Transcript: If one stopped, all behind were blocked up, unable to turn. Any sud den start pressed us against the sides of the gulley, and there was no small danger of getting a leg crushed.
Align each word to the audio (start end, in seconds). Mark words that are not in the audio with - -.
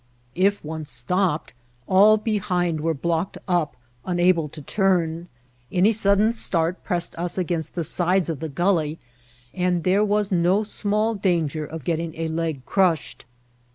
If 0.33 0.65
one 0.65 0.85
stopped, 0.85 1.53
all 1.85 2.17
behind 2.17 2.81
were 2.81 2.95
blocked 2.95 3.37
up, 3.47 3.75
unable 4.03 4.49
to 4.49 4.59
turn. 4.59 5.27
Any 5.71 5.91
sud 5.91 6.17
den 6.17 6.33
start 6.33 6.83
pressed 6.83 7.13
us 7.19 7.37
against 7.37 7.75
the 7.75 7.83
sides 7.83 8.27
of 8.27 8.39
the 8.39 8.49
gulley, 8.49 8.97
and 9.53 9.83
there 9.83 10.03
was 10.03 10.31
no 10.31 10.63
small 10.63 11.13
danger 11.13 11.67
of 11.67 11.83
getting 11.83 12.15
a 12.15 12.29
leg 12.29 12.65
crushed. 12.65 13.25